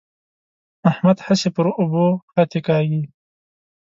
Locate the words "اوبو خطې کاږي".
1.81-3.01